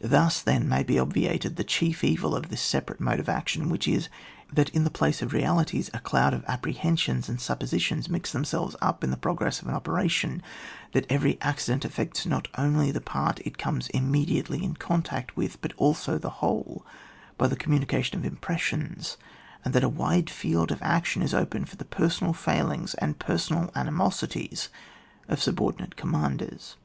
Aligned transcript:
Thus, 0.00 0.42
then, 0.42 0.68
may 0.68 0.84
be 0.84 0.96
obviated 0.96 1.56
the 1.56 1.64
chief 1.64 2.04
evil 2.04 2.36
of 2.36 2.50
this 2.50 2.62
separate 2.62 3.00
mode 3.00 3.18
of 3.18 3.28
action, 3.28 3.68
which 3.68 3.88
is, 3.88 4.08
that 4.52 4.68
in 4.68 4.84
the 4.84 4.92
place 4.92 5.22
of 5.22 5.32
realities, 5.32 5.90
a 5.92 5.98
cloud 5.98 6.32
of 6.34 6.44
apprehensions 6.46 7.28
and 7.28 7.40
suppositions 7.40 8.08
mix 8.08 8.30
themselves 8.30 8.76
up 8.80 9.02
in 9.02 9.10
the 9.10 9.16
progress 9.16 9.60
of 9.60 9.66
an 9.66 9.74
operation, 9.74 10.40
that 10.92 11.04
every 11.10 11.36
accident 11.40 11.84
affects 11.84 12.24
not 12.24 12.46
only 12.56 12.92
the 12.92 13.00
part 13.00 13.40
it 13.40 13.58
comes 13.58 13.88
immediately 13.88 14.62
in 14.62 14.76
contact 14.76 15.36
with, 15.36 15.60
but 15.60 15.72
also 15.78 16.16
the 16.16 16.30
whole, 16.38 16.86
by 17.36 17.48
the 17.48 17.56
communication 17.56 18.16
of 18.20 18.24
impressions, 18.24 19.16
and 19.64 19.74
that 19.74 19.82
a 19.82 19.88
wide 19.88 20.30
field 20.30 20.70
of 20.70 20.80
action 20.80 21.22
is 21.22 21.34
opened 21.34 21.68
for 21.68 21.74
the 21.74 21.84
personal 21.84 22.32
failings 22.32 22.94
and 22.98 23.18
personal 23.18 23.66
animosi 23.74 24.30
ties 24.30 24.68
of 25.26 25.42
subordinate 25.42 25.96
commanders. 25.96 26.76